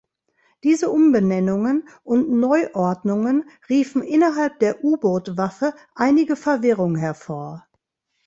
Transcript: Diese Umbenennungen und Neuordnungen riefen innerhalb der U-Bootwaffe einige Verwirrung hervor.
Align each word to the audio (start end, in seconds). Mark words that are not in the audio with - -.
Diese 0.63 0.89
Umbenennungen 0.89 1.87
und 2.01 2.31
Neuordnungen 2.31 3.47
riefen 3.69 4.01
innerhalb 4.01 4.57
der 4.57 4.83
U-Bootwaffe 4.83 5.75
einige 5.93 6.35
Verwirrung 6.35 6.95
hervor. 6.95 7.67